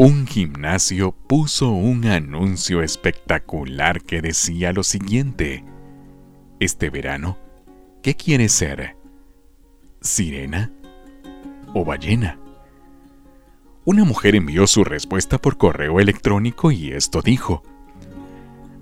un 0.00 0.28
gimnasio 0.28 1.10
puso 1.10 1.70
un 1.70 2.06
anuncio 2.06 2.84
espectacular 2.84 4.00
que 4.00 4.22
decía 4.22 4.72
lo 4.72 4.84
siguiente. 4.84 5.64
Este 6.60 6.88
verano, 6.88 7.36
¿qué 8.00 8.14
quieres 8.14 8.52
ser? 8.52 8.94
¿Sirena 10.00 10.70
o 11.74 11.84
ballena? 11.84 12.38
Una 13.84 14.04
mujer 14.04 14.36
envió 14.36 14.68
su 14.68 14.84
respuesta 14.84 15.38
por 15.38 15.58
correo 15.58 15.98
electrónico 15.98 16.70
y 16.70 16.92
esto 16.92 17.20
dijo. 17.20 17.64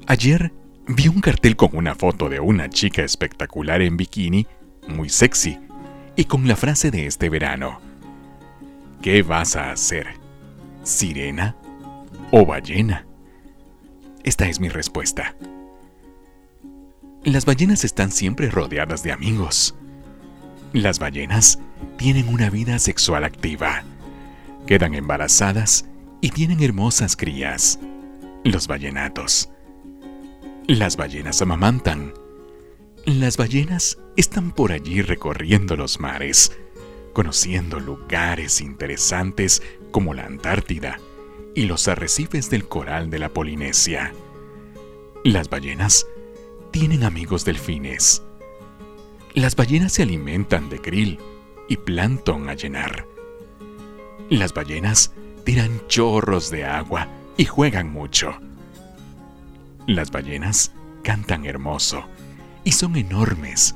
Ayer 0.07 0.53
vi 0.87 1.09
un 1.09 1.23
cartel 1.23 1.57
con 1.57 1.71
una 1.73 1.95
foto 1.95 2.29
de 2.29 2.41
una 2.41 2.69
chica 2.69 3.03
espectacular 3.03 3.81
en 3.81 3.97
bikini, 3.97 4.47
muy 4.87 5.09
sexy, 5.09 5.59
y 6.15 6.27
con 6.27 6.47
la 6.47 6.57
frase 6.57 6.91
de 6.91 7.07
este 7.07 7.31
verano. 7.31 7.81
¿Qué 9.01 9.23
vas 9.23 9.57
a 9.57 9.71
hacer? 9.71 10.26
¿Sirena 10.87 11.57
o 12.31 12.47
ballena? 12.47 13.05
Esta 14.23 14.49
es 14.49 14.61
mi 14.61 14.69
respuesta. 14.69 15.35
Las 17.25 17.45
ballenas 17.45 17.83
están 17.83 18.13
siempre 18.13 18.51
rodeadas 18.51 19.03
de 19.03 19.11
amigos. 19.11 19.75
Las 20.73 21.01
ballenas 21.01 21.59
tienen 21.97 22.29
una 22.29 22.51
vida 22.51 22.79
sexual 22.79 23.25
activa. 23.25 23.83
Quedan 24.69 24.95
embarazadas 24.95 25.87
y 26.21 26.31
tienen 26.31 26.63
hermosas 26.63 27.17
crías. 27.17 27.81
Los 28.45 28.69
ballenatos. 28.69 29.51
Las 30.69 30.97
ballenas 30.97 31.43
amamantan. 31.43 32.15
Las 33.07 33.37
ballenas 33.37 33.99
están 34.17 34.53
por 34.53 34.71
allí 34.71 35.03
recorriendo 35.03 35.75
los 35.75 35.99
mares, 35.99 36.57
conociendo 37.17 37.81
lugares 37.81 38.61
interesantes 38.61 39.63
como 39.91 40.13
la 40.13 40.27
Antártida 40.27 41.01
y 41.55 41.63
los 41.63 41.89
arrecifes 41.89 42.51
del 42.51 42.69
coral 42.69 43.09
de 43.09 43.19
la 43.19 43.31
Polinesia. 43.31 44.13
Las 45.25 45.49
ballenas 45.49 46.07
tienen 46.73 47.05
amigos 47.05 47.47
delfines. 47.47 48.23
Las 49.33 49.57
ballenas 49.57 49.95
se 49.95 50.03
alimentan 50.03 50.69
de 50.69 50.79
krill 50.79 51.19
y 51.71 51.79
plancton 51.79 52.51
a 52.51 52.55
llenar. 52.55 53.07
Las 54.29 54.53
ballenas 54.53 55.15
tiran 55.45 55.81
chorros 55.89 56.51
de 56.51 56.67
agua 56.67 57.09
y 57.39 57.47
juegan 57.47 57.91
mucho. 57.91 58.39
Las 59.87 60.11
ballenas 60.11 60.71
cantan 61.03 61.47
hermoso 61.47 62.05
y 62.63 62.73
son 62.73 62.95
enormes 62.95 63.75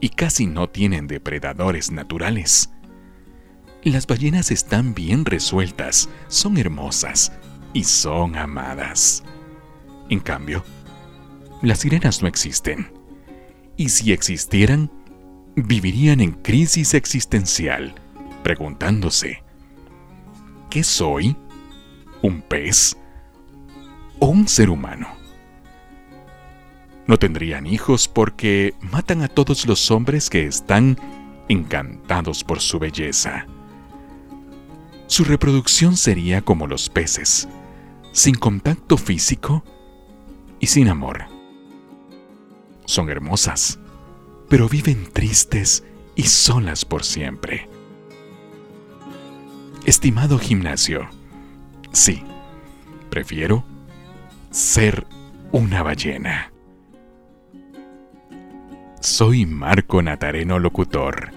y 0.00 0.10
casi 0.10 0.46
no 0.46 0.68
tienen 0.68 1.06
depredadores 1.06 1.90
naturales. 1.90 2.73
Las 3.84 4.06
ballenas 4.06 4.50
están 4.50 4.94
bien 4.94 5.26
resueltas, 5.26 6.08
son 6.28 6.56
hermosas 6.56 7.32
y 7.74 7.84
son 7.84 8.34
amadas. 8.34 9.22
En 10.08 10.20
cambio, 10.20 10.64
las 11.60 11.80
sirenas 11.80 12.22
no 12.22 12.28
existen. 12.28 12.90
Y 13.76 13.90
si 13.90 14.12
existieran, 14.12 14.90
vivirían 15.54 16.22
en 16.22 16.32
crisis 16.32 16.94
existencial, 16.94 17.94
preguntándose, 18.42 19.42
¿qué 20.70 20.82
soy? 20.82 21.36
¿Un 22.22 22.40
pez? 22.40 22.96
¿O 24.18 24.28
un 24.28 24.48
ser 24.48 24.70
humano? 24.70 25.08
No 27.06 27.18
tendrían 27.18 27.66
hijos 27.66 28.08
porque 28.08 28.74
matan 28.80 29.20
a 29.20 29.28
todos 29.28 29.66
los 29.66 29.90
hombres 29.90 30.30
que 30.30 30.46
están 30.46 30.96
encantados 31.50 32.44
por 32.44 32.60
su 32.60 32.78
belleza. 32.78 33.46
Su 35.14 35.22
reproducción 35.22 35.96
sería 35.96 36.42
como 36.42 36.66
los 36.66 36.88
peces, 36.90 37.46
sin 38.10 38.34
contacto 38.34 38.96
físico 38.96 39.62
y 40.58 40.66
sin 40.66 40.88
amor 40.88 41.26
son 42.84 43.10
hermosas, 43.10 43.78
pero 44.48 44.68
viven 44.68 45.08
tristes 45.12 45.84
y 46.16 46.24
solas 46.24 46.84
por 46.84 47.04
siempre. 47.04 47.68
Estimado 49.86 50.36
gimnasio, 50.36 51.08
sí, 51.92 52.24
prefiero 53.08 53.64
ser 54.50 55.06
una 55.52 55.84
ballena. 55.84 56.50
Soy 59.00 59.46
Marco 59.46 60.02
Natareno 60.02 60.58
Locutor. 60.58 61.30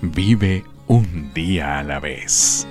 Vive 0.00 0.64
un 0.90 1.30
día 1.32 1.78
a 1.78 1.84
la 1.84 2.00
vez. 2.00 2.66